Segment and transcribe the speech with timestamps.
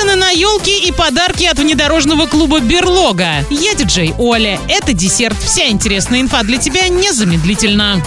[0.00, 3.44] Цены на елки и подарки от внедорожного клуба «Берлога».
[3.50, 4.60] Я диджей Оля.
[4.68, 5.36] Это десерт.
[5.42, 8.00] Вся интересная инфа для тебя незамедлительно.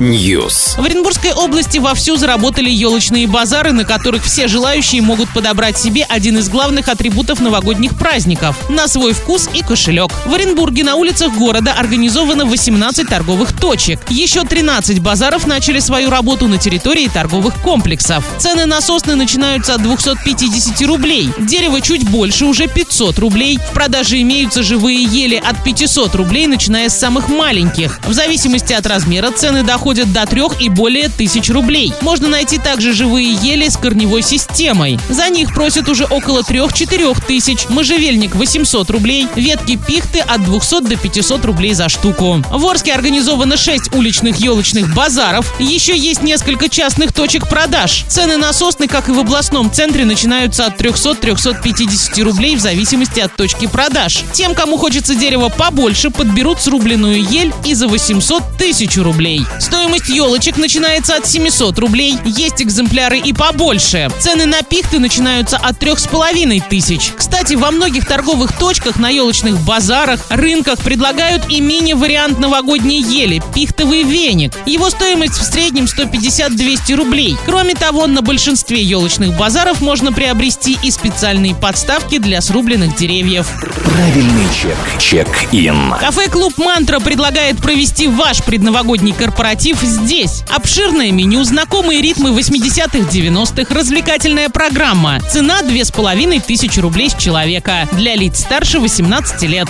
[0.00, 0.80] News.
[0.80, 6.38] В Оренбургской области вовсю заработали елочные базары, на которых все желающие могут подобрать себе один
[6.38, 10.10] из главных атрибутов новогодних праздников– на свой вкус и кошелек.
[10.26, 14.00] В Оренбурге на улицах города организовано 18 торговых точек.
[14.08, 18.24] Еще 13 базаров начали свою работу на территории торговых комплексов.
[18.38, 19.82] Цены на сосны начинаются от
[20.14, 21.28] 250 рублей.
[21.38, 23.58] Дерево чуть больше, уже 500 рублей.
[23.58, 28.00] В продаже имеются живые ели от 500 рублей, начиная с самых маленьких.
[28.06, 31.92] В зависимости от размера цены доходят до 3 и более тысяч рублей.
[32.00, 34.98] Можно найти также живые ели с корневой системой.
[35.10, 37.68] За них просят уже около 3-4 тысяч.
[37.68, 39.28] Можжевельник 800 рублей.
[39.36, 42.42] Ветки пихты от 200 до 500 рублей за штуку.
[42.50, 45.54] В Орске организовано 6 уличных елочных базаров.
[45.58, 48.04] Еще есть несколько частных точек продаж.
[48.08, 53.34] Цены на сосны, как и в областном центре, начинаются от 300-350 рублей в зависимости от
[53.36, 54.24] точки продаж.
[54.32, 59.42] Тем, кому хочется дерева побольше, подберут срубленную ель и за 800 тысяч рублей.
[59.60, 62.18] Стоимость елочек начинается от 700 рублей.
[62.24, 64.10] Есть экземпляры и побольше.
[64.20, 67.12] Цены на пихты начинаются от 3,5 тысяч.
[67.16, 74.02] Кстати, во многих торговых точках на елочных базарах, рынках предлагают и мини-вариант новогодней ели– пихтовый
[74.02, 74.52] веник.
[74.66, 77.36] Его стоимость в среднем 150-200 рублей.
[77.46, 83.48] Кроме того, на большинстве елочных базаров можно приобрести и специальные подставки для срубленных деревьев.
[83.86, 84.76] Правильный чек.
[84.98, 85.94] Чек-ин.
[85.98, 90.42] Кафе-клуб «Мантра» предлагает провести ваш предновогодний корпоратив здесь.
[90.54, 95.20] Обширное меню, знакомые ритмы 80-х, 90-х, развлекательная программа.
[95.20, 97.88] Цена 2500 рублей с человека.
[97.92, 99.68] Для лиц старше 18 лет.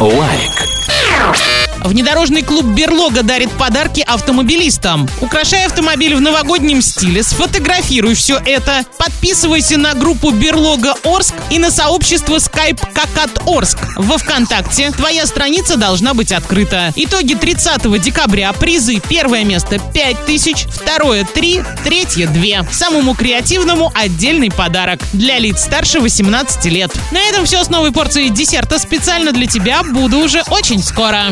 [0.00, 0.53] Лайк.
[1.94, 5.08] Внедорожный клуб «Берлога» дарит подарки автомобилистам.
[5.20, 11.70] Украшай автомобиль в новогоднем стиле, сфотографируй все это, подписывайся на группу «Берлога Орск» и на
[11.70, 13.78] сообщество Skype Какат Орск.
[13.94, 16.92] Во ВКонтакте твоя страница должна быть открыта.
[16.96, 18.52] Итоги 30 декабря.
[18.54, 19.00] Призы.
[19.08, 22.72] Первое место 5 тысяч, второе 3, третье 2.
[22.72, 25.00] Самому креативному отдельный подарок.
[25.12, 26.90] Для лиц старше 18 лет.
[27.12, 29.84] На этом все с новой порцией десерта специально для тебя.
[29.84, 31.26] Буду уже очень скоро.